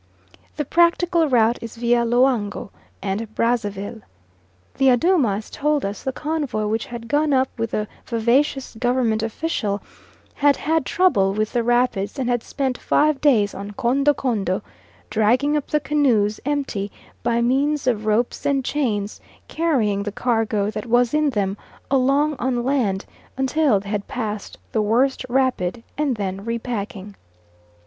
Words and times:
The 0.55 0.65
practical 0.65 1.29
route 1.29 1.59
is 1.61 1.75
via 1.75 2.03
Loango 2.03 2.71
and 3.03 3.21
Brazzaville. 3.35 4.01
The 4.79 4.89
Adoomas 4.89 5.51
told 5.51 5.85
us 5.85 6.01
the 6.01 6.11
convoy 6.11 6.65
which 6.65 6.87
had 6.87 7.07
gone 7.07 7.33
up 7.33 7.49
with 7.59 7.69
the 7.69 7.87
vivacious 8.07 8.73
Government 8.79 9.21
official 9.21 9.83
had 10.33 10.57
had 10.57 10.87
trouble 10.87 11.35
with 11.35 11.53
the 11.53 11.61
rapids 11.61 12.17
and 12.17 12.27
had 12.27 12.41
spent 12.41 12.79
five 12.79 13.21
days 13.21 13.53
on 13.53 13.73
Kondo 13.73 14.15
Kondo, 14.15 14.63
dragging 15.11 15.55
up 15.55 15.67
the 15.67 15.79
canoes 15.79 16.39
empty 16.47 16.91
by 17.21 17.39
means 17.39 17.85
of 17.85 18.07
ropes 18.07 18.43
and 18.43 18.65
chains, 18.65 19.21
carrying 19.47 20.01
the 20.01 20.11
cargo 20.11 20.71
that 20.71 20.87
was 20.87 21.13
in 21.13 21.29
them 21.29 21.57
along 21.91 22.33
on 22.39 22.63
land 22.63 23.05
until 23.37 23.79
they 23.79 23.89
had 23.89 24.07
passed 24.07 24.57
the 24.71 24.81
worst 24.81 25.27
rapid 25.29 25.83
and 25.95 26.15
then 26.15 26.43
repacking. 26.43 27.13